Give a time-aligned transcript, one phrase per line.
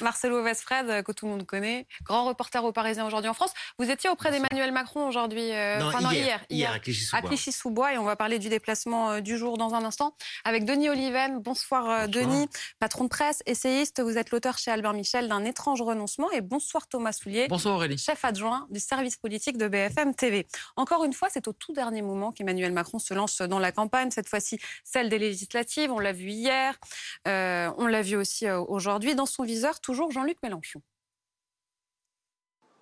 [0.00, 3.52] Marcelo Vesfred, que tout le monde connaît, grand reporter au Parisien aujourd'hui en France.
[3.78, 6.72] Vous étiez auprès d'Emmanuel Macron aujourd'hui, non, hier, hier,
[7.12, 7.94] à Clichy-sous-Bois.
[7.94, 10.14] et on va parler du déplacement du jour dans un instant
[10.44, 11.40] avec Denis Oliven.
[11.40, 12.48] Bonsoir, Denis,
[12.78, 14.00] patron de presse, essayiste.
[14.00, 16.30] Vous êtes l'auteur chez Albert Michel d'un étrange renoncement.
[16.30, 17.48] Et bonsoir Thomas Soulier.
[17.48, 17.98] Bonsoir Aurélie.
[17.98, 20.46] Chef adjoint du service politique de BFM TV.
[20.76, 24.10] Encore une fois, c'est au tout dernier moment qu'Emmanuel Macron se lance dans la campagne,
[24.10, 25.90] cette fois-ci celle des législatives.
[25.90, 26.78] On l'a vu hier,
[27.26, 29.14] euh, on l'a vu aussi euh, aujourd'hui.
[29.14, 30.82] Dans son viseur, toujours Jean-Luc Mélenchon.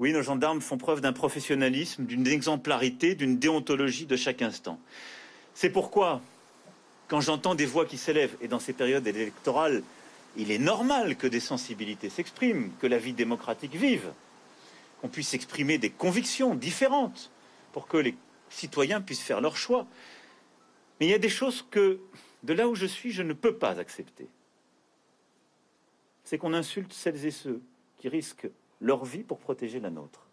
[0.01, 4.81] Oui, nos gendarmes font preuve d'un professionnalisme, d'une exemplarité, d'une déontologie de chaque instant.
[5.55, 6.21] C'est pourquoi,
[7.07, 9.85] quand j'entends des voix qui s'élèvent, et dans ces périodes électorales,
[10.37, 14.13] il est normal que des sensibilités s'expriment, que la vie démocratique vive,
[15.01, 17.31] qu'on puisse exprimer des convictions différentes
[17.73, 18.17] pour que les
[18.51, 19.87] citoyens puissent faire leur choix.
[20.99, 22.01] Mais il y a des choses que,
[22.43, 24.27] de là où je suis, je ne peux pas accepter.
[26.27, 27.63] C'est qu'on insulte celles et ceux
[27.97, 30.27] qui risquent leur vie pour protéger la nôtre.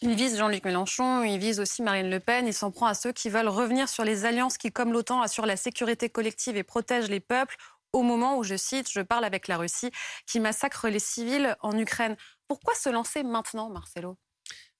[0.00, 3.12] Il vise Jean-Luc Mélenchon, il vise aussi Marine Le Pen, il s'en prend à ceux
[3.12, 7.08] qui veulent revenir sur les alliances qui, comme l'OTAN, assurent la sécurité collective et protègent
[7.08, 7.56] les peuples
[7.92, 9.90] au moment où, je cite, je parle avec la Russie
[10.26, 12.16] qui massacre les civils en Ukraine.
[12.46, 14.16] Pourquoi se lancer maintenant, Marcelo?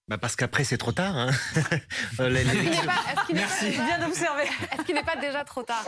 [0.09, 1.17] Bah parce qu'après, c'est trop tard.
[1.17, 1.31] Hein.
[3.33, 3.71] Merci.
[3.71, 4.45] Bien d'observer.
[4.71, 5.85] Est-ce qu'il n'est pas déjà trop tard?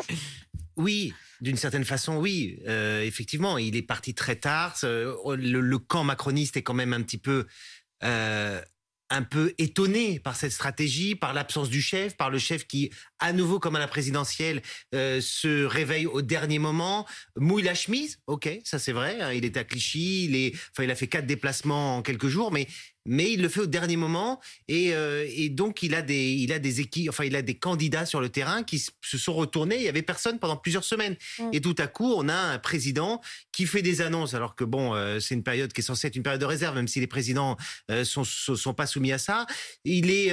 [0.79, 2.61] Oui, d'une certaine façon, oui.
[2.67, 4.77] Euh, effectivement, il est parti très tard.
[4.83, 7.47] Le, le, camp macroniste est quand même un petit peu
[8.05, 8.61] euh,
[9.11, 12.91] un peu étonné par cette stratégie, par l'absence du chef, par le chef qui,
[13.21, 14.63] à nouveau comme à la présidentielle,
[14.95, 18.19] euh, se réveille au dernier moment, mouille la chemise.
[18.27, 19.21] Ok, ça c'est vrai.
[19.21, 22.29] Hein, il est à Clichy, il est, enfin, il a fait quatre déplacements en quelques
[22.29, 22.67] jours, mais
[23.09, 26.53] mais il le fait au dernier moment et, euh, et, donc il a des il
[26.53, 29.77] a des équipes enfin il a des candidats sur le terrain qui se sont retournés
[29.77, 31.51] il y avait personne pendant plusieurs semaines mm.
[31.55, 34.95] et tout à coup on a un président qui fait des annonces alors que bon
[34.95, 37.07] euh, c'est une période qui est censée être une période de réserve même si les
[37.07, 37.57] présidents
[37.91, 39.47] euh, sont sont pas soumis à ça
[39.85, 40.33] il est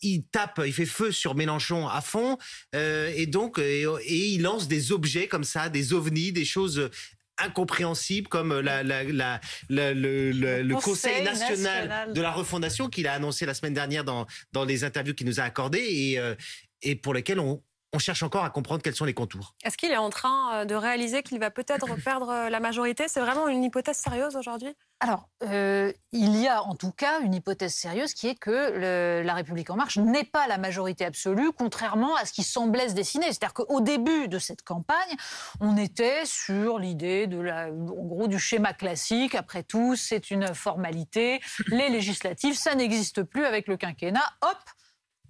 [0.00, 2.23] il tape il fait feu sur Mélenchon à fond
[2.72, 6.90] et donc et, et il lance des objets comme ça des ovnis des choses
[7.38, 9.92] incompréhensible comme la, la, la, le,
[10.32, 14.84] le, Conseil, national, de la refondation qu'il a annoncé la semaine dernière dans, dans les
[14.84, 16.34] interviews qu'il nous a accordées et, euh,
[16.82, 17.62] et pour lesquelles on,
[17.94, 19.54] on cherche encore à comprendre quels sont les contours.
[19.64, 23.06] Est-ce qu'il est en train euh, de réaliser qu'il va peut-être perdre euh, la majorité?
[23.06, 24.74] C'est vraiment une hypothèse sérieuse aujourd'hui?
[24.98, 29.34] Alors, euh, il y a en tout cas une hypothèse sérieuse qui est que la
[29.34, 33.26] République en marche n'est pas la majorité absolue, contrairement à ce qui semblait se dessiner.
[33.26, 35.16] C'est-à-dire qu'au début de cette campagne,
[35.60, 39.34] on était sur l'idée de la, en gros, du schéma classique.
[39.34, 41.40] Après tout, c'est une formalité.
[41.68, 44.24] Les législatives, ça n'existe plus avec le quinquennat.
[44.42, 44.58] Hop,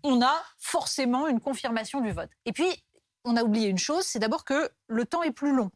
[0.04, 2.30] on a forcément une confirmation du vote.
[2.44, 2.84] Et puis,
[3.24, 5.70] on a oublié une chose, c'est d'abord que le temps est plus long.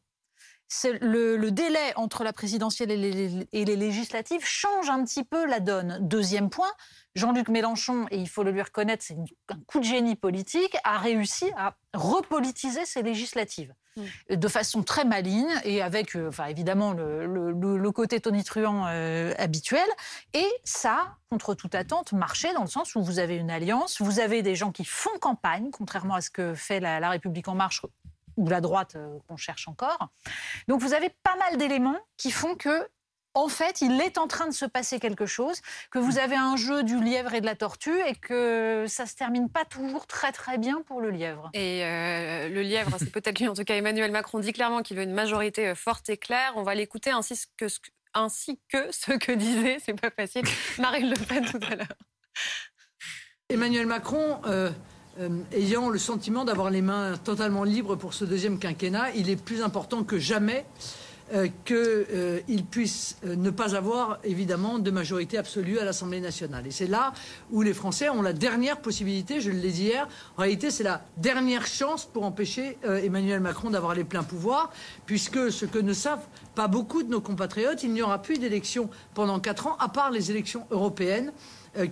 [0.85, 5.61] Le, délai entre la présidentielle et les, et les, législatives change un petit peu la
[5.61, 5.99] donne.
[6.03, 6.71] Deuxième point,
[7.15, 9.17] Jean-Luc Mélenchon, et il faut le lui reconnaître, c'est
[9.49, 13.73] un coup de génie politique, a réussi à repolitiser ces législatives
[14.31, 19.87] de façon très maligne et avec, euh, enfin, évidemment, le, côté tonitruant euh, habituel.
[20.35, 24.21] Et ça, contre toute attente, marchait dans le sens où vous avez une alliance, vous
[24.21, 27.55] avez des gens qui font campagne, contrairement à ce que fait la, la République en
[27.55, 27.83] marche
[28.39, 30.09] ou la droite euh, qu'on cherche encore.
[30.69, 32.89] Donc vous avez pas mal d'éléments qui font que
[33.39, 35.61] en fait, il est en train de se passer quelque chose,
[35.91, 39.15] que vous avez un jeu du lièvre et de la tortue et que ça se
[39.15, 41.51] termine pas toujours très très bien pour le lièvre.
[41.55, 44.97] Et euh, le lièvre, c'est peut-être lui, en tout cas Emmanuel Macron dit clairement qu'il
[44.97, 46.53] veut une majorité euh, forte et claire.
[46.57, 47.67] On va l'écouter ainsi que,
[48.13, 50.45] ainsi que ce que disait, c'est pas facile,
[50.79, 51.87] Marine Le Pen tout à l'heure.
[53.51, 54.71] Emmanuel Macron, euh,
[55.53, 59.63] ayant le sentiment d'avoir les mains totalement libres pour ce deuxième quinquennat, il est plus
[59.63, 61.08] important que jamais euh,
[61.65, 62.41] qu'il euh,
[62.71, 66.67] puisse euh, ne pas avoir évidemment de majorité absolue à l'Assemblée nationale.
[66.67, 67.13] Et c'est là
[67.51, 71.03] où les Français ont la dernière possibilité, je l'ai dit hier, en réalité c'est la
[71.17, 74.73] dernière chance pour empêcher Emmanuel Macron d'avoir les pleins pouvoirs,
[75.07, 78.89] puisque ce que ne savent pas beaucoup de nos compatriotes, il n'y aura plus d'élections
[79.15, 81.33] pendant quatre ans, à part les élections européennes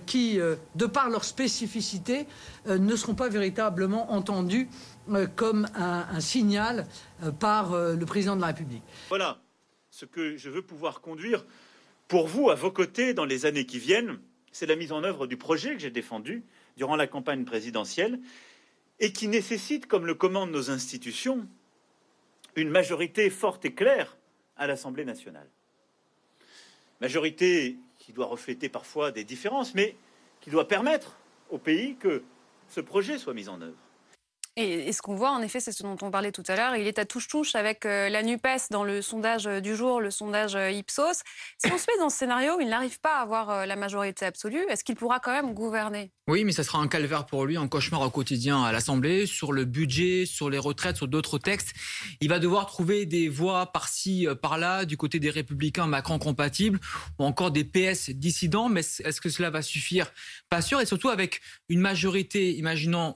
[0.05, 0.39] qui,
[0.75, 2.25] de par leur spécificité,
[2.67, 4.96] ne seront pas véritablement entendues euh,
[5.35, 6.87] comme un, signal
[7.23, 8.83] euh, par euh, le président de la République.
[9.09, 9.39] Voilà
[9.89, 11.45] ce que je veux pouvoir conduire
[12.07, 14.19] pour vous, à vos côtés, dans les années qui viennent.
[14.51, 16.43] C'est la mise en œuvre du projet que j'ai défendu
[16.77, 18.19] durant la campagne présidentielle
[18.99, 21.47] et qui nécessite, comme le commandent nos institutions,
[22.55, 24.17] une majorité forte et claire
[24.55, 25.47] à l'Assemblée nationale.
[27.01, 29.95] Majorité qui doit refléter parfois des différences, mais
[30.41, 31.17] qui doit permettre
[31.49, 32.23] au pays que
[32.69, 33.77] ce projet soit mis en œuvre.
[34.59, 36.87] Et, ce qu'on voit, en effet, c'est ce dont on parlait tout à l'heure, il
[36.87, 40.55] est à touche-touche avec euh, la NUPES dans le sondage euh, du jour, le sondage
[40.55, 41.21] euh, Ipsos.
[41.59, 44.65] Si on se met dans ce scénario, il n'arrive pas à avoir la majorité absolue,
[44.67, 46.11] est-ce qu'il pourra quand même gouverner?
[46.27, 49.53] Oui, mais ça sera un calvaire pour lui, un cauchemar au quotidien à l'Assemblée, sur
[49.53, 51.73] le budget, sur les retraites, sur d'autres textes.
[52.19, 56.79] Il va devoir trouver des voix par-ci, par-là, du côté des républicains Macron compatibles,
[57.19, 60.11] ou encore des PS dissidents, mais est-ce que cela va suffire?
[60.49, 63.15] Pas sûr, et surtout avec une majorité, imaginons,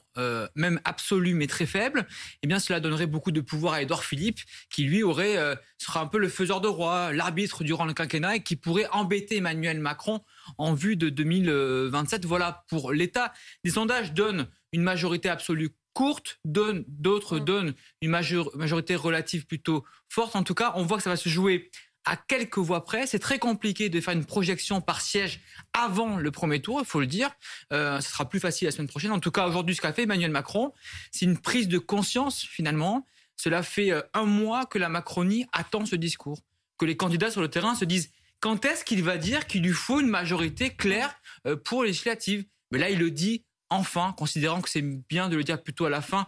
[0.55, 2.07] même absolue, mais très faible,
[2.43, 4.39] eh bien cela donnerait beaucoup de pouvoir à Édouard Philippe,
[4.69, 8.37] qui lui aurait euh, sera un peu le faiseur de roi, l'arbitre durant le quinquennat
[8.37, 10.21] et qui pourrait embêter Emmanuel Macron
[10.57, 12.25] en vue de 2027.
[12.25, 13.33] Voilà pour l'État.
[13.63, 17.45] Les sondages donnent une majorité absolue courte, d'autres mm.
[17.45, 20.35] donnent une majorité relative plutôt forte.
[20.35, 21.69] En tout cas, on voit que ça va se jouer
[22.05, 23.05] à quelques voix près.
[23.07, 25.41] C'est très compliqué de faire une projection par siège
[25.73, 27.29] avant le premier tour, il faut le dire.
[27.71, 29.11] Euh, ce sera plus facile la semaine prochaine.
[29.11, 30.73] En tout cas, aujourd'hui, ce qu'a fait Emmanuel Macron,
[31.11, 33.05] c'est une prise de conscience, finalement.
[33.35, 36.39] Cela fait euh, un mois que la Macronie attend ce discours,
[36.77, 39.73] que les candidats sur le terrain se disent quand est-ce qu'il va dire qu'il lui
[39.73, 41.13] faut une majorité claire
[41.45, 42.45] euh, pour législative?
[42.71, 45.89] Mais là, il le dit enfin, considérant que c'est bien de le dire plutôt à
[45.89, 46.27] la fin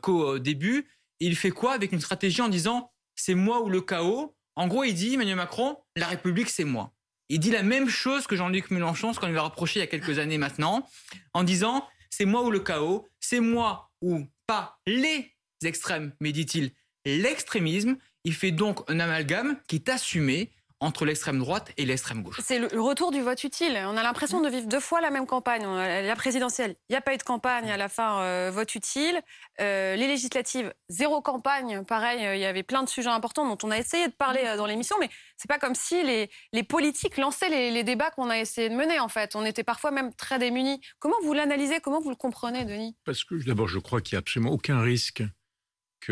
[0.00, 0.88] qu'au début.
[1.20, 4.34] il fait quoi avec une stratégie en disant c'est moi ou le chaos?
[4.56, 6.92] En gros, il dit, Emmanuel Macron, la République, c'est moi.
[7.28, 9.84] Il dit la même chose que Jean-Luc Mélenchon, ce qu'on lui a reproché il y
[9.84, 10.88] a quelques années maintenant,
[11.32, 15.32] en disant, c'est moi ou le chaos, c'est moi ou pas les
[15.64, 16.72] extrêmes, mais dit-il,
[17.04, 17.96] l'extrémisme.
[18.24, 22.40] Il fait donc un amalgame qui est assumé entre l'extrême droite et l'extrême gauche.
[22.42, 23.78] C'est le retour du vote utile.
[23.86, 25.64] On a l'impression de vivre deux fois la même campagne.
[25.64, 29.20] La présidentielle, il n'y a pas eu de campagne, à la fin, euh, vote utile.
[29.60, 31.84] Euh, les législatives, zéro campagne.
[31.84, 34.42] Pareil, euh, il y avait plein de sujets importants dont on a essayé de parler
[34.56, 38.28] dans l'émission, mais c'est pas comme si les, les politiques lançaient les, les débats qu'on
[38.28, 39.36] a essayé de mener, en fait.
[39.36, 40.80] On était parfois même très démunis.
[40.98, 41.80] Comment vous l'analysez?
[41.80, 42.96] Comment vous le comprenez, Denis?
[43.04, 45.22] Parce que d'abord, je crois qu'il n'y a absolument aucun risque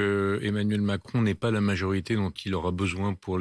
[0.00, 3.38] Emmanuel Macron n'ait pas la majorité dont il aura besoin pour,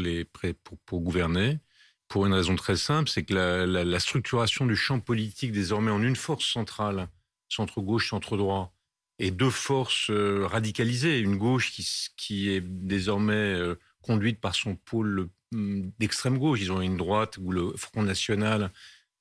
[0.94, 1.60] gouverner,
[2.08, 6.16] pour une raison très simple, c'est que la, structuration du champ politique désormais en une
[6.16, 7.08] force centrale,
[7.50, 8.74] centre-gauche, centre-droit,
[9.20, 11.88] et deux forces euh, radicalisées, une gauche qui,
[12.18, 17.38] qui est désormais euh, conduite par son pôle hum, d'extrême gauche, ils ont une droite
[17.38, 18.72] où le Front National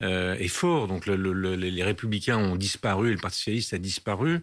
[0.03, 4.41] euh, est fort, donc les républicains ont disparu et le Parti socialiste a disparu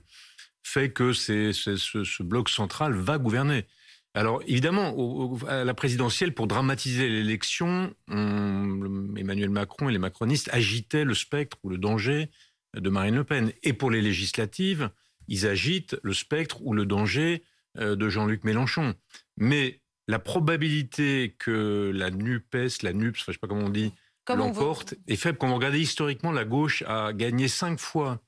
[0.67, 3.65] fait que ce, bloc central va gouverner.
[4.13, 11.13] Alors évidemment, à la présidentielle, pour dramatiser l'élection, Emmanuel Macron et les macronistes agitaient le
[11.13, 12.29] spectre ou le danger
[12.75, 13.51] de Marine Le Pen.
[13.63, 14.89] Et pour les législatives,
[15.27, 17.43] ils agitent le spectre ou le danger
[17.77, 18.95] euh, de Jean-Luc Mélenchon.
[19.37, 23.93] Mais la probabilité que la NUPES, la NUPS, je ne sais pas comment on dit,
[24.29, 25.37] l'emporte est faible.
[25.37, 28.21] Quand on regarde historiquement, la gauche a gagné cinq fois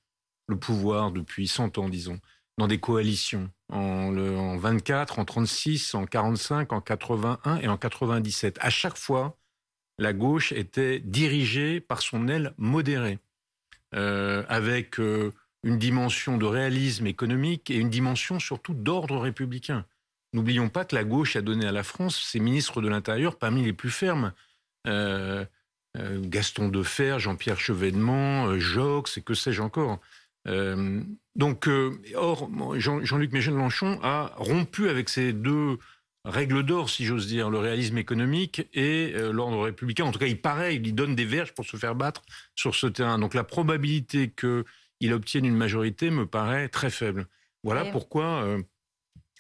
[0.50, 2.20] le pouvoir depuis 100 ans, disons,
[2.58, 7.78] dans des coalitions, en, le, en 24, en 36, en 45, en 81 et en
[7.78, 8.58] 97.
[8.60, 9.38] À chaque fois,
[9.98, 13.20] la gauche était dirigée par son aile modérée,
[13.96, 15.32] euh, avec euh,
[15.64, 19.86] une dimension de réalisme économique et une dimension surtout d'ordre républicain.
[20.34, 23.64] N'oublions pas que la gauche a donné à la France ses ministres de l'Intérieur parmi
[23.64, 24.34] les plus fermes.
[24.88, 25.46] Euh,
[25.96, 30.00] Gaston Defer, Jean-Pierre Chevènement, Jox et que sais-je encore.
[30.50, 31.02] Euh,
[31.36, 35.78] donc, euh, or, Jean-Luc Mélenchon a rompu avec ces deux
[36.26, 40.06] règles d'or, si j'ose dire, le réalisme économique et euh, l'ordre républicain.
[40.06, 42.24] En tout cas, il paraît, il donne des verges pour se faire battre
[42.56, 43.20] sur ce terrain.
[43.20, 47.28] Donc, la probabilité qu'il obtienne une majorité me paraît très faible.
[47.64, 48.58] Voilà pourquoi.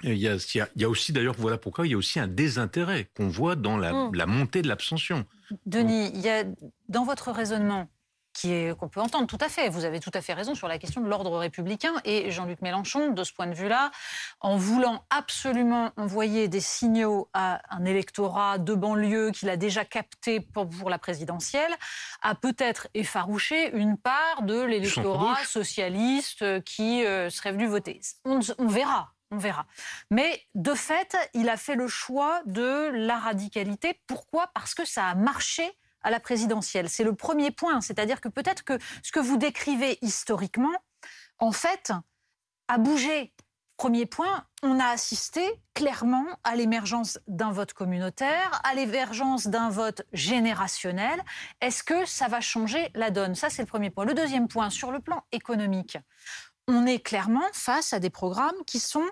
[0.03, 3.55] il y, a, aussi d'ailleurs voilà pourquoi il y a aussi un désintérêt qu'on voit
[3.55, 4.13] dans la, hmm.
[4.13, 5.25] la montée de l'abstention.
[5.65, 6.43] Denis, il y a
[6.89, 7.89] dans votre raisonnement
[8.79, 9.69] qu'on peut entendre tout à fait.
[9.69, 11.93] Vous avez tout à fait raison sur la question de l'ordre républicain.
[12.05, 13.91] Et Jean-Luc Mélenchon, de ce point de vue-là,
[14.39, 20.39] en voulant absolument envoyer des signaux à un électorat de banlieue qu'il a déjà capté
[20.39, 21.73] pour, la présidentielle,
[22.21, 27.99] a peut-être effarouché une part de l'électorat socialiste qui euh, serait venu voter.
[28.25, 29.13] On, on verra.
[29.31, 29.67] On verra.
[30.09, 33.99] Mais de fait, il a fait le choix de la radicalité.
[34.07, 34.49] Pourquoi?
[34.55, 36.89] Parce que ça a marché à la présidentielle.
[36.89, 37.81] C'est le premier point.
[37.81, 40.75] C'est-à-dire que peut-être que ce que vous décrivez historiquement,
[41.39, 41.91] en fait,
[42.67, 43.33] a bougé.
[43.77, 45.41] Premier point, on a assisté
[45.73, 51.23] clairement à l'émergence d'un vote communautaire, à l'émergence d'un vote générationnel.
[51.61, 53.35] Est-ce que ça va changer la donne?
[53.35, 54.03] Ça, c'est le premier point.
[54.03, 55.97] Le deuxième point, sur le plan économique,
[56.67, 59.07] on est clairement face à des programmes qui sont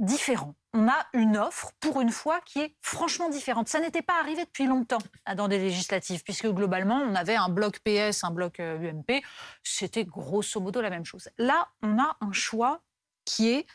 [0.00, 3.68] différents on a une offre, pour une fois, qui est franchement différente.
[3.68, 7.48] Ça n'était pas arrivé depuis longtemps hein, dans des législatives, puisque globalement, on avait un
[7.48, 9.10] bloc PS, un bloc UMP.
[9.10, 9.20] Euh,
[9.62, 11.28] C'était grosso modo la même chose.
[11.36, 12.80] Là, on a un choix
[13.24, 13.66] qui est,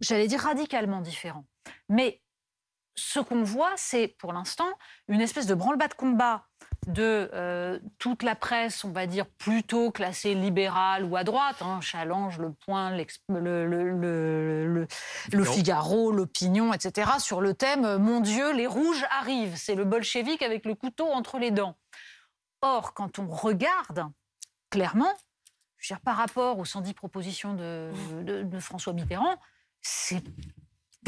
[0.00, 1.44] j'allais dire, radicalement différent.
[1.88, 2.22] Mais
[2.98, 4.68] ce qu'on voit, c'est pour l'instant
[5.08, 6.44] une espèce de branle-bas de combat
[6.86, 11.80] de euh, toute la presse, on va dire, plutôt classée libérale ou à droite, hein,
[11.80, 12.96] Challenge, Le Point,
[13.28, 14.86] le, le,
[15.30, 19.56] le, Figaro, l'Opinion, etc., sur le thème euh, Mon Dieu, les rouges arrivent.
[19.56, 21.76] C'est le bolchevique avec le couteau entre les dents.
[22.62, 24.06] Or, quand on regarde
[24.70, 25.12] clairement,
[25.76, 27.92] je veux dire, par rapport aux 110 propositions de,
[28.24, 29.36] de François Mitterrand,
[29.82, 30.22] c'est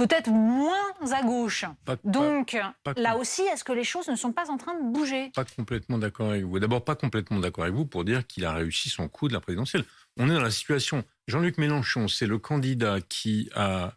[0.07, 1.65] peut-être moins à gauche.
[2.05, 2.57] Donc
[2.97, 5.31] là aussi, est-ce que les choses ne sont pas en train de bouger?
[5.35, 6.59] Pas complètement d'accord avec vous.
[6.59, 9.41] D'abord, pas complètement d'accord avec vous pour dire qu'il a réussi son coup de la
[9.41, 9.85] présidentielle.
[10.17, 11.05] On est dans la situation.
[11.29, 13.95] Jean-Luc Mélenchon, c'est le candidat qui a,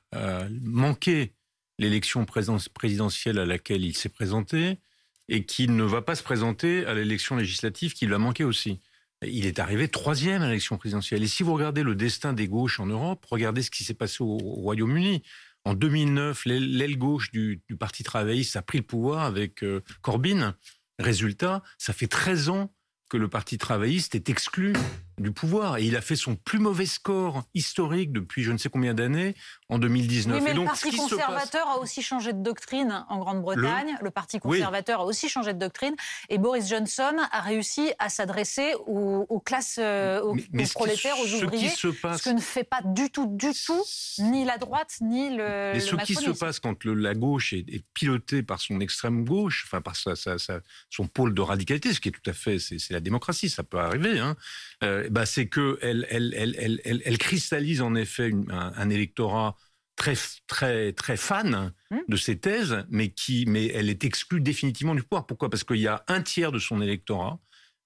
[0.62, 1.34] manqué
[1.80, 4.80] l'élection présidentielle à laquelle il s'est présenté
[5.30, 8.80] et qui ne va pas se présenter à l'élection législative qui lui a manqué aussi.
[9.26, 11.24] Il est arrivé troisième à l'élection présidentielle.
[11.24, 14.18] Et si vous regardez le destin des gauches en Europe, regardez ce qui s'est passé
[14.22, 15.24] au Royaume-Uni.
[15.66, 20.56] En 2009, l'aile gauche du, Parti travailliste a pris le pouvoir avec euh, Corbyn.
[21.00, 22.74] Résultat, ça fait 13 ans
[23.10, 24.74] que le Parti travailliste est exclu
[25.18, 25.78] du pouvoir.
[25.78, 29.36] Et il a fait son plus mauvais score historique depuis je ne sais combien d'années
[29.70, 30.38] en 2019.
[30.38, 33.98] Oui, mais le Parti conservateur a aussi changé de doctrine en Grande-Bretagne.
[34.02, 34.12] Le...
[34.12, 35.96] Parti conservateur a aussi changé de doctrine.
[36.30, 40.36] Et Boris Johnson a réussi à s'adresser aux, classes, euh, aux,
[40.74, 41.70] prolétaires, aux ouvriers.
[41.70, 43.84] Ce, que ne fait pas du tout, du tout,
[44.20, 45.74] ni la droite, ni le.
[45.74, 49.82] Mais ce qui se passe quand la gauche est, pilotée par son extrême gauche, enfin
[49.82, 53.64] par son pôle de radicalité, ce qui est tout à fait, c'est la démocratie, ça
[53.64, 54.20] peut arriver.
[54.20, 54.36] Hein.
[54.84, 59.56] Euh, bah, c'est que elle, elle, elle, elle, cristallise en effet un, électorat
[59.96, 60.16] très
[60.48, 61.98] très très fan mmh.
[62.08, 65.26] de ses thèses, mais qui mais elle est exclue définitivement du pouvoir.
[65.26, 65.50] Pourquoi?
[65.50, 67.40] Parce qu'il y a un tiers de son électorat,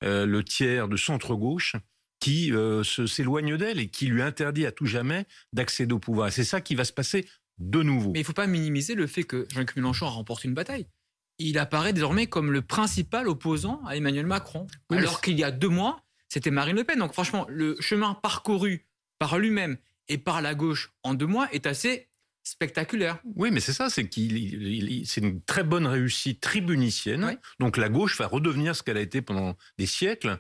[0.03, 1.75] euh, le tiers de centre gauche,
[2.19, 6.31] qui euh, s'éloigne d'elle et qui lui interdit à tout jamais d'accéder au pouvoir.
[6.31, 7.27] C'est ça qui va se passer
[7.59, 8.11] de nouveau.
[8.11, 10.87] Mais il ne faut pas minimiser le fait que Jean-Luc Mélenchon remporte une bataille.
[11.39, 15.69] Il apparaît désormais comme le principal opposant à Emmanuel Macron, alors qu'il y a deux
[15.69, 16.99] mois, c'était Marine Le Pen.
[16.99, 18.85] Donc franchement, le chemin parcouru
[19.19, 22.09] par lui-même et par la gauche en deux mois est assez
[22.43, 23.19] spectaculaire.
[23.35, 27.37] Oui, mais c'est ça, c'est qu'il, c'est une très bonne réussite tribunicienne.
[27.59, 30.39] Donc la gauche va redevenir ce qu'elle a été pendant des siècles,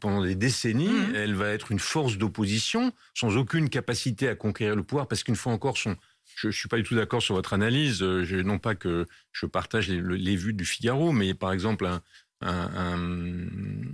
[0.00, 0.88] pendant des décennies.
[0.88, 1.14] Mhm.
[1.16, 5.36] Elle va être une force d'opposition sans aucune capacité à conquérir le pouvoir, parce qu'une
[5.36, 5.96] fois encore, son,
[6.36, 7.98] je ne suis pas du tout d'accord sur votre analyse.
[7.98, 12.02] Je, non pas que je partage les, les, vues du Figaro, mais par exemple un,
[12.40, 13.08] un,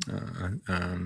[0.08, 0.98] un, un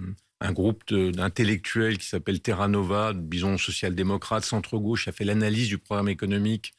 [0.52, 3.12] groupe d'intellectuels qui s'appelle Terra Nova,
[3.58, 6.74] social-démocrate, centre-gauche, a fait l'analyse du programme économique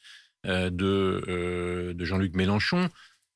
[0.46, 0.70] euh,
[1.28, 2.88] euh, de Jean-Luc Mélenchon.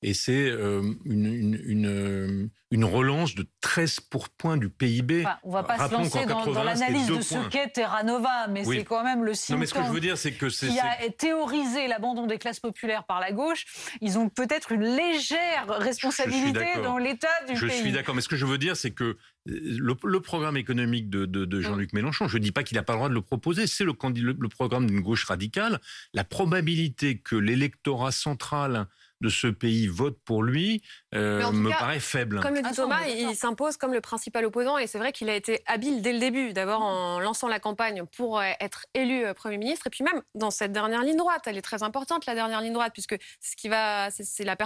[0.06, 1.25] Et c'est euh, une,
[1.64, 4.00] une, une, relance de 13
[4.37, 5.25] points du PIB.
[5.42, 8.84] on ne va pas se lancer dans, l'analyse de ce qu'est Terra Nova, mais c'est
[8.84, 11.88] quand même le signe mais ce que je veux dire, c'est que qui a théorisé
[11.88, 13.64] l'abandon des classes populaires par la gauche.
[14.02, 17.78] Ils ont peut-être une légère responsabilité dans l'état du je pays.
[17.78, 21.61] Je suis d'accord, mais ce que je veux dire, c'est que le, programme économique de,
[21.62, 21.96] Jean-Luc mm.
[21.96, 23.94] Mélenchon, je ne dis pas qu'il n'a pas le droit de le proposer, c'est le,
[23.94, 25.80] le, programme d'une gauche radicale.
[26.12, 28.87] La probabilité que l'électorat central
[29.24, 30.82] de ce pays vote pour lui
[31.14, 32.40] euh, me paraît faible.
[32.40, 35.34] Comme le dit Thomas, il s'impose comme le principal opposant et c'est vrai qu'il a
[35.34, 39.32] été habile dès le début, d'abord en lançant la campagne pour euh, être élu euh,
[39.32, 42.34] Premier ministre et puis même dans cette dernière ligne droite, elle est très importante la
[42.34, 44.56] dernière ligne droite puisque c'est ce qui va, c'est la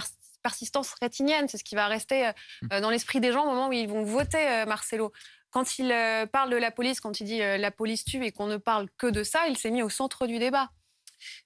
[0.43, 2.81] persistance rétinienne, c'est ce qui va rester mm.
[2.81, 5.13] dans l'esprit des gens au moment où ils vont voter Marcelo.
[5.51, 5.95] Quand il
[6.31, 9.07] parle de la police, quand il dit la police tue et qu'on ne parle que
[9.07, 10.69] de ça, il s'est mis au centre du débat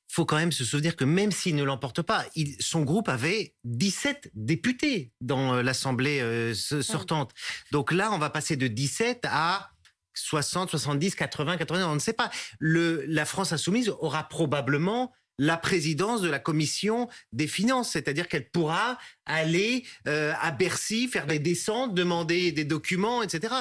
[0.07, 2.25] faut quand même se souvenir que même s'il ne l'emporte pas,
[2.59, 7.31] son groupe avait 17 députés dans euh, l'Assemblée euh, sortante.
[7.71, 9.71] Donc là, on va passer de 17 à
[10.13, 12.29] 60, 70, 80, 80, on ne sait pas.
[12.59, 18.49] Le, la France insoumise aura probablement la présidence de la commission des finances, c'est-à-dire qu'elle
[18.49, 23.53] pourra aller euh, à Bercy, faire des descentes, demander des documents, etc.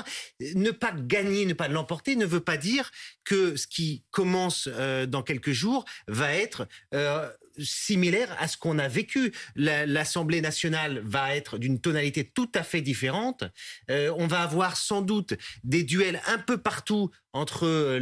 [0.55, 2.91] Ne pas gagner, ne pas l'emporter, ne veut pas dire
[3.25, 8.79] que ce qui commence euh, dans quelques jours va être euh, similaire à ce qu'on
[8.79, 9.33] a vécu.
[9.57, 13.45] L'Assemblée nationale va être d'une tonalité tout à fait différente.
[13.91, 17.99] on va avoir sans doute des duels un peu partout entre,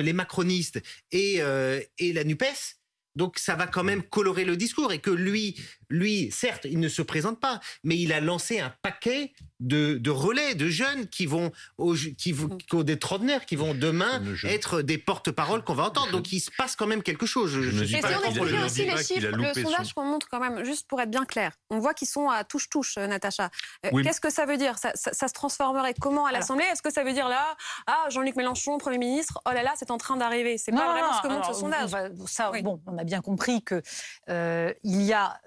[0.00, 0.82] les macronistes
[1.12, 1.40] et,
[1.98, 2.81] et la NUPES.
[3.16, 5.56] Donc ça va quand même colorer le discours et que lui,
[5.92, 10.10] lui, certes, il ne se présente pas, mais il a lancé un paquet de, de
[10.10, 14.20] relais de jeunes qui vont, au, qui, vont, qui ont des trentenaires, qui vont demain
[14.44, 16.10] être des porte-paroles qu'on va entendre.
[16.10, 17.50] Donc il se passe quand même quelque chose.
[17.52, 19.36] Je, Je suis dis Et pas si on qu'il le explique aussi les qu'il chiffres,
[19.36, 22.08] le sondage son- qu'on montre quand même, juste pour être bien clair, on voit qu'ils
[22.08, 23.50] sont à touche-touche, euh, Natacha.
[23.86, 24.02] Euh, Oui.
[24.02, 24.78] Qu'est-ce que ça veut dire?
[24.78, 26.64] Ça, ça- ça se transformerait comment à l'Assemblée?
[26.72, 27.56] Est-ce que ça veut dire là,
[27.86, 31.12] ah, Jean-Luc Mélenchon, Premier ministre, oh là là, c'est en train d'arriver C'est pas vraiment
[31.12, 31.84] ce que montre alors, ce sondage.
[31.84, 32.62] on va- ça, Oui.
[32.62, 33.80] bon, on a bien compris que
[34.28, 35.40] euh, il y a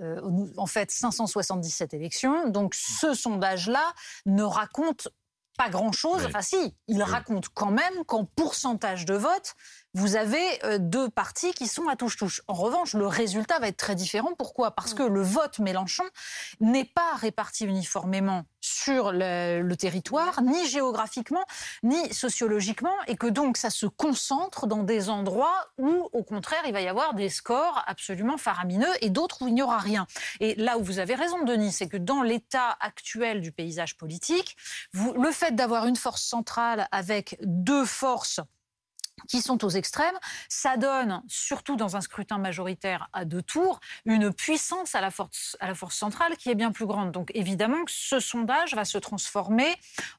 [0.57, 3.93] en fait 577 élections, donc ce sondage-là
[4.25, 5.09] ne raconte
[5.57, 6.21] pas grand-chose.
[6.21, 6.25] Oui.
[6.27, 9.55] Enfin, si, il raconte quand même qu'en pourcentage de vote,
[9.95, 12.41] vous avez euh, deux partis qui sont à touche-touche.
[12.47, 14.33] En revanche, le résultat va être très différent.
[14.37, 14.71] Pourquoi?
[14.71, 16.03] Parce que le vote Mélenchon
[16.59, 21.45] n'est pas réparti uniformément sur le, territoire, ni géographiquement,
[21.83, 26.73] ni sociologiquement, et que donc ça se concentre dans des endroits où, au contraire, il
[26.73, 30.07] va y avoir des scores absolument faramineux et d'autres où il n'y aura rien.
[30.41, 34.57] Et là où vous avez raison, Denis, c'est que dans l'état actuel du paysage politique,
[34.93, 38.41] le fait d'avoir une force centrale avec deux forces
[39.27, 40.17] qui sont aux extrêmes,
[40.49, 45.57] ça donne, surtout dans un scrutin majoritaire à deux tours, une puissance à la force,
[45.59, 47.11] à la force centrale qui est bien plus grande.
[47.11, 49.73] Donc évidemment que ce sondage va se transformer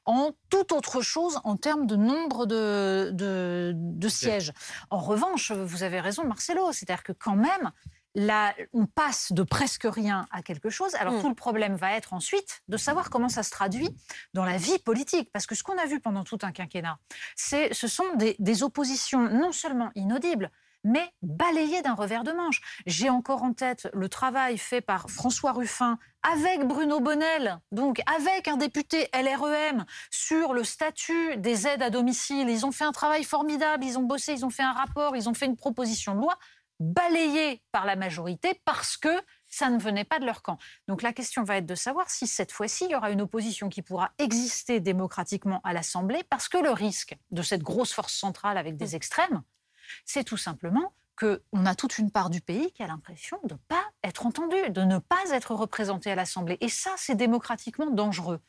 [0.05, 4.51] en toute autre chose en termes de nombre de, de, de sièges.
[4.89, 7.71] En revanche, vous avez raison, Marcelo, c'est-à-dire que quand même,
[8.19, 10.95] Là, on passe de presque rien à quelque chose.
[10.95, 11.21] Alors Mm.
[11.21, 13.89] tout le problème va être ensuite de savoir comment ça se traduit
[14.33, 15.29] dans la vie politique.
[15.31, 16.97] Parce que ce qu'on a vu pendant tout un quinquennat,
[17.35, 20.49] c'est, ce sont des, des oppositions non seulement inaudibles,
[20.83, 22.61] mais balayées d'un revers de manche.
[22.87, 28.47] J'ai encore en tête le travail fait par François Ruffin avec Bruno Bonnel, donc avec
[28.47, 32.49] un député LREM sur le statut des aides à domicile.
[32.49, 35.29] Ils ont fait un travail formidable, ils ont bossé, ils ont fait un rapport, ils
[35.29, 36.37] ont fait une proposition de loi
[36.79, 39.09] balayée par la majorité parce que
[39.47, 40.57] ça ne venait pas de leur camp.
[40.87, 43.69] Donc la question va être de savoir si cette fois-ci, il y aura une opposition
[43.69, 48.57] qui pourra exister démocratiquement à l'Assemblée, parce que le risque de cette grosse force centrale
[48.57, 49.41] avec des extrêmes,
[50.05, 53.59] c'est tout simplement qu'on a toute une part du pays qui a l'impression de ne
[53.67, 56.57] pas être entendue, de ne pas être représentée à l'Assemblée.
[56.61, 58.39] Et ça, c'est démocratiquement dangereux.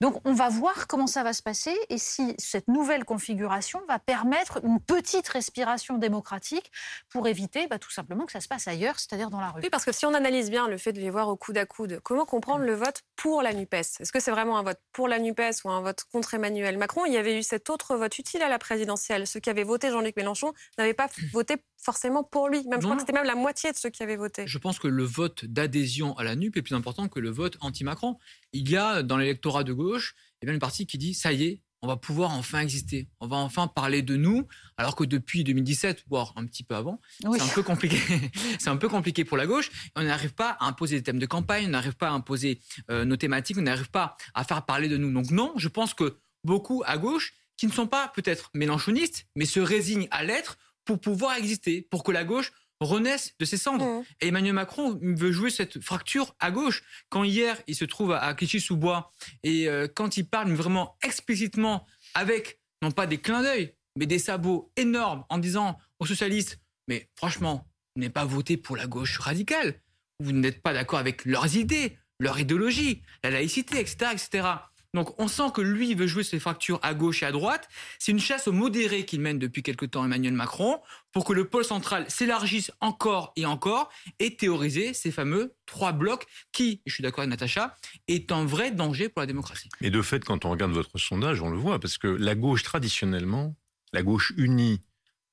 [0.00, 3.98] Donc on va voir comment ça va se passer et si cette nouvelle configuration va
[3.98, 6.70] permettre une petite respiration démocratique
[7.08, 9.60] pour éviter bah, tout simplement que ça se passe ailleurs, c'est-à-dire dans la rue.
[9.62, 11.66] Oui, parce que si on analyse bien le fait de les voir au coude à
[11.66, 14.00] coude, comment comprendre le vote pour la NUPES?
[14.00, 17.06] Est-ce que c'est vraiment un vote pour la NUPES ou un vote contre Emmanuel Macron?
[17.06, 19.26] Il y avait eu cet autre vote utile à la présidentielle.
[19.26, 22.66] Ceux qui avaient voté Jean-Luc Mélenchon n'avaient pas voté forcément pour lui.
[22.66, 22.94] Même, je crois non.
[22.96, 24.46] que c'était même la moitié de ceux qui avaient voté.
[24.46, 27.56] Je pense que le vote d'adhésion à la NUP est plus important que le vote
[27.60, 28.18] anti-Macron.
[28.52, 31.44] Il y a dans l'électorat de gauche eh bien, une partie qui dit ça y
[31.44, 35.44] est, on va pouvoir enfin exister, on va enfin parler de nous, alors que depuis
[35.44, 37.38] 2017, voire un petit peu avant, Oui.
[37.38, 37.96] c'est un peu compliqué.
[38.58, 39.70] c'est un peu compliqué pour la gauche.
[39.94, 43.04] On n'arrive pas à imposer des thèmes de campagne, on n'arrive pas à imposer euh,
[43.04, 45.12] nos thématiques, on n'arrive pas à faire parler de nous.
[45.12, 49.46] Donc non, je pense que beaucoup à gauche, qui ne sont pas peut-être mélanchonistes, mais
[49.46, 53.84] se résignent à l'être pour pouvoir exister, pour que la gauche renaisse de ses cendres.
[53.84, 54.04] Mmh.
[54.20, 56.82] Et Emmanuel Macron veut jouer cette fracture à gauche.
[57.08, 59.12] Quand hier, il se trouve à Clichy-sous-Bois,
[59.42, 64.18] et euh, quand il parle vraiment explicitement avec, non pas des clins d'œil, mais des
[64.18, 69.18] sabots énormes en disant aux socialistes, mais franchement, vous n'avez pas voté pour la gauche
[69.18, 69.80] radicale,
[70.20, 74.48] vous n'êtes pas d'accord avec leurs idées, leur idéologie, la laïcité, etc., etc.
[74.96, 77.68] Donc on sent que lui veut jouer ces fractures à gauche et à droite.
[77.98, 80.80] C'est une chasse aux modérés qu'il mène depuis quelque temps Emmanuel Macron
[81.12, 86.24] pour que le pôle central s'élargisse encore et encore et théoriser ces fameux trois blocs
[86.50, 87.76] qui, je suis d'accord avec Natacha,
[88.08, 89.68] est un vrai danger pour la démocratie.
[89.82, 92.62] Et de fait, quand on regarde votre sondage, on le voit, parce que la gauche,
[92.62, 93.54] traditionnellement,
[93.92, 94.80] la gauche unie,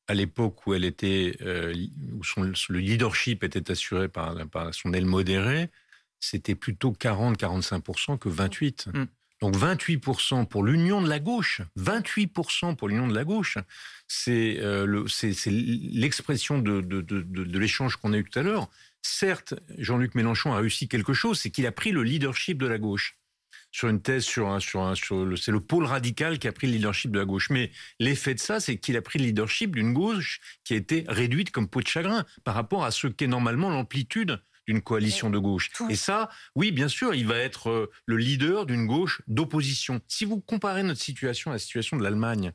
[0.08, 1.73] à l'époque où elle était, euh,
[2.12, 5.69] où son, le leadership était assuré par, par son aile modérée,
[6.19, 8.97] c'était plutôt 40-45% que 28%.
[8.97, 9.08] Mm.
[9.43, 13.58] Donc 28% pour l'union de la gauche, 28% pour l'union de la gauche,
[14.08, 15.06] c'est euh,
[15.45, 18.69] l'expression de, l'échange qu'on a eu tout à l'heure.
[19.01, 22.77] Certes, Jean-Luc Mélenchon a réussi quelque chose, c'est qu'il a pris le leadership de la
[22.77, 23.17] gauche
[23.73, 24.60] sur une thèse sur un,
[25.12, 27.49] le, c'est le pôle radical qui a pris le leadership de la gauche.
[27.49, 31.03] Mais l'effet de ça, c'est qu'il a pris le leadership d'une gauche qui a été
[31.10, 35.38] réduite comme peau de chagrin par rapport à ce qu'est normalement l'amplitude d'une coalition de
[35.38, 35.69] gauche.
[35.89, 40.02] Et ça, oui, bien sûr, il va être euh, le leader d'une gauche d'opposition.
[40.08, 42.52] Si vous comparez notre situation à la situation de l'Allemagne,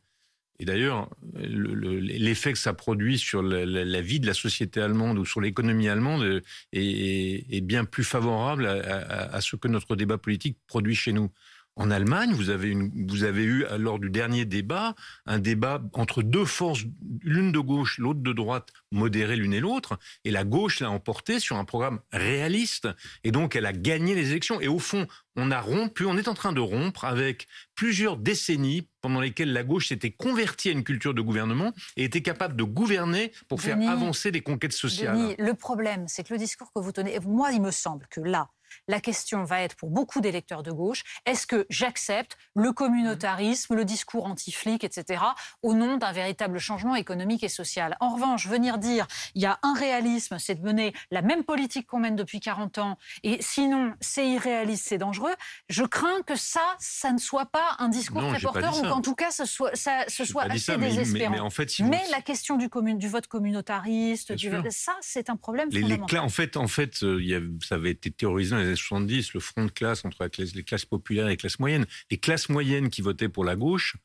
[0.61, 4.35] et d'ailleurs, le- le- l'effet que ça produit sur la, la- la vie de la
[4.35, 6.40] société allemande ou sur l'économie allemande euh,
[6.73, 10.97] est, est- est bien plus favorable à, à- à ce que notre débat politique produit
[10.97, 11.31] chez nous.
[11.79, 16.23] En Allemagne, vous avez, une, vous avez eu, lors du dernier débat, un débat entre
[16.23, 16.81] deux forces,
[17.23, 21.38] l'une de gauche, l'autre de droite, modérées l'une et l'autre, et la gauche l'a emporté
[21.38, 22.88] sur un programme réaliste,
[23.23, 24.61] et donc elle a gagné les élections.
[24.61, 28.88] Et au fond, on a rompu, on est en train de rompre avec plusieurs décennies
[29.01, 32.64] pendant lesquelles la gauche s'était convertie à une culture de gouvernement et était capable de
[32.64, 35.17] gouverner pour faire avancer des conquêtes sociales.
[35.17, 38.21] Denis, le problème, c'est que le discours que vous tenez, moi, il me semble que
[38.21, 38.49] là,
[38.87, 43.85] la question va être pour beaucoup d'électeurs de gauche, est-ce que j'accepte le communautarisme, le
[43.85, 45.23] discours anti-flic, etc.,
[45.62, 47.97] au nom d'un véritable changement économique et social?
[48.01, 51.87] En revanche, venir dire il y a un réalisme, c'est de mener la même politique
[51.87, 55.35] qu'on mène depuis 40 ans, et sinon c'est irréaliste, c'est dangereux,
[55.69, 59.14] je crains que ça, ça ne soit pas un discours très porteur, ou qu'en tout
[59.14, 61.33] cas ce soit, ça, ce soit assez désespérant.
[61.33, 61.79] Mais, en fait,
[62.11, 64.35] la question du, du vote communautariste,
[64.71, 66.21] ça c'est un problème les, fondamental.
[66.21, 69.64] en fait, en fait euh, ça avait été théorisé dans les années 70, le front
[69.64, 71.87] de classe entre les classes populaires et les classes moyennes.
[72.11, 73.96] Les classes moyennes qui votaient pour la gauche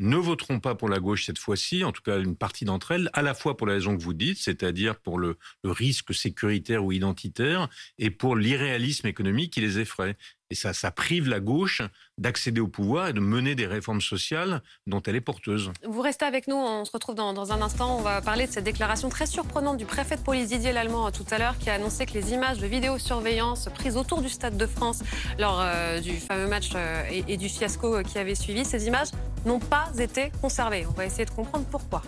[0.00, 3.10] ne voteront pas pour la gauche cette fois-ci, en tout cas une partie d'entre elles,
[3.12, 6.84] à la fois pour la raison que vous dites, c'est-à-dire pour le, le, risque sécuritaire
[6.84, 10.16] ou identitaire, et pour l'irréalisme économique qui les effraie.
[10.50, 11.82] Et ça, ça prive la gauche
[12.18, 15.72] d'accéder au pouvoir et de mener des réformes sociales dont elle est porteuse.
[15.86, 17.98] Vous restez avec nous, on se retrouve dans, un instant.
[17.98, 21.24] On va parler de cette déclaration très surprenante du préfet de police Didier Lallemand tout
[21.30, 24.66] à l'heure qui a annoncé que les images de vidéosurveillance prises autour du Stade de
[24.66, 25.02] France
[25.38, 29.08] lors euh, du fameux match euh, et, et, du fiasco qui avait suivi, ces images
[29.46, 30.86] n'ont pas été conservées.
[30.86, 32.02] On va essayer de comprendre pourquoi.